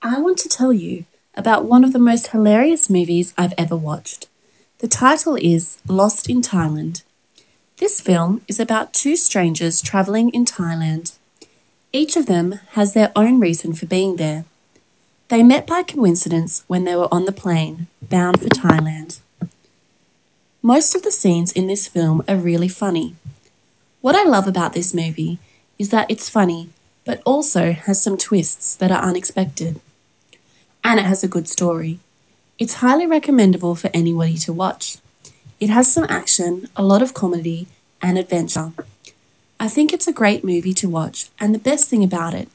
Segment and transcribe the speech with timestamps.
[0.00, 4.28] I want to tell you about one of the most hilarious movies I've ever watched.
[4.78, 7.02] The title is Lost in Thailand.
[7.78, 11.16] This film is about two strangers travelling in Thailand.
[11.92, 14.44] Each of them has their own reason for being there.
[15.28, 19.18] They met by coincidence when they were on the plane, bound for Thailand.
[20.62, 23.16] Most of the scenes in this film are really funny.
[24.00, 25.40] What I love about this movie
[25.76, 26.68] is that it's funny,
[27.04, 29.80] but also has some twists that are unexpected.
[30.82, 31.98] And it has a good story.
[32.58, 34.98] It's highly recommendable for anybody to watch.
[35.60, 37.66] It has some action, a lot of comedy,
[38.00, 38.72] and adventure.
[39.60, 42.48] I think it's a great movie to watch, and the best thing about it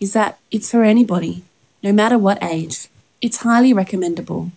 [0.00, 1.44] is that it's for anybody,
[1.82, 2.88] no matter what age.
[3.20, 4.50] It's highly recommendable.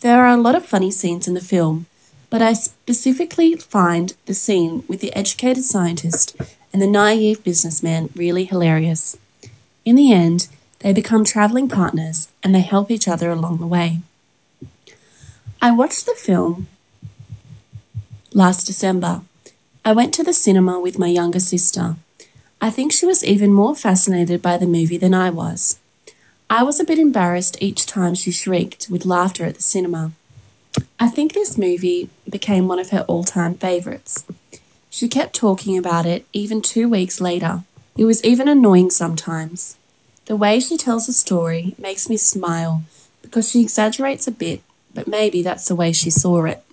[0.00, 1.86] There are a lot of funny scenes in the film,
[2.30, 6.36] but I specifically find the scene with the educated scientist
[6.72, 9.16] and the naive businessman really hilarious.
[9.84, 10.48] In the end,
[10.84, 14.00] they become travelling partners and they help each other along the way.
[15.62, 16.66] I watched the film
[18.34, 19.22] last December.
[19.82, 21.96] I went to the cinema with my younger sister.
[22.60, 25.78] I think she was even more fascinated by the movie than I was.
[26.50, 30.12] I was a bit embarrassed each time she shrieked with laughter at the cinema.
[31.00, 34.26] I think this movie became one of her all time favourites.
[34.90, 37.62] She kept talking about it even two weeks later.
[37.96, 39.78] It was even annoying sometimes.
[40.26, 42.82] The way she tells the story makes me smile
[43.20, 44.62] because she exaggerates a bit,
[44.94, 46.64] but maybe that's the way she saw it.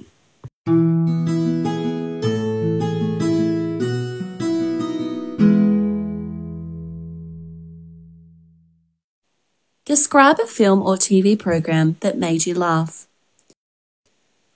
[9.83, 13.05] Describe a film or TV program that made you laugh.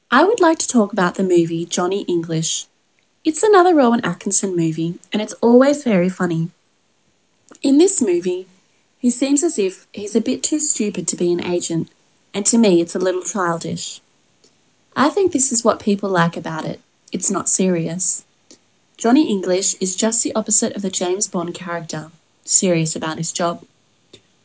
[0.09, 2.67] I would like to talk about the movie Johnny English.
[3.25, 6.51] It's another Rowan Atkinson movie, and it's always very funny.
[7.61, 8.47] In this movie,
[9.05, 11.91] he seems as if he's a bit too stupid to be an agent,
[12.33, 14.01] and to me, it's a little childish.
[14.95, 16.81] I think this is what people like about it.
[17.11, 18.25] It's not serious.
[18.97, 22.09] Johnny English is just the opposite of the James Bond character,
[22.45, 23.63] serious about his job.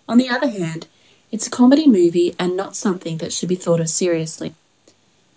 [0.06, 0.86] On the other hand,
[1.32, 4.52] it's a comedy movie and not something that should be thought of seriously.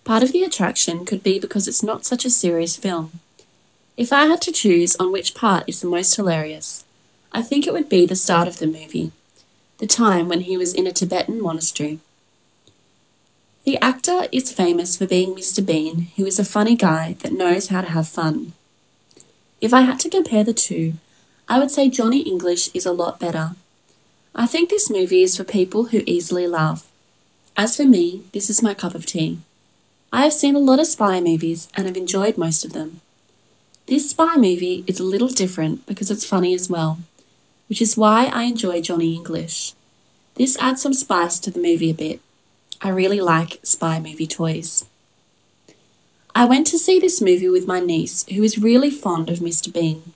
[0.03, 3.22] Part of the attraction could be because it's not such a serious film.
[3.95, 6.83] If I had to choose on which part is the most hilarious,
[7.33, 9.11] I think it would be the start of the movie,
[9.79, 11.99] the time when he was in a Tibetan monastery.
[13.66, 15.66] The actor is famous for being Mr.
[15.66, 18.53] Bean, who is a funny guy that knows how to have fun.
[19.61, 20.94] If I had to compare the two,
[21.49, 23.55] I would say Johnny English is a lot better.
[24.35, 26.88] I think this movie is for people who easily laugh.
[27.57, 29.39] As for me, this is my cup of tea.
[30.11, 33.01] I have seen a lot of spy movies and have enjoyed most of them.
[33.88, 37.00] This spy movie is a little different because it's funny as well,
[37.72, 39.75] which is why I enjoy Johnny English.
[40.34, 42.21] This adds some spice to the movie a bit.
[42.81, 44.84] I really like spy movie toys.
[46.34, 49.72] I went to see this movie with my niece, who is really fond of Mr.
[49.72, 50.15] Bean.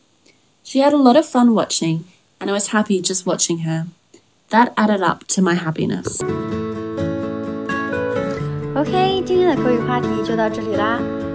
[0.63, 2.05] She had a lot of fun watching,
[2.41, 3.87] and I was happy just watching her.
[4.51, 6.23] That added up to my happiness.
[8.77, 11.01] OK，今天的口语话题就到这里啦。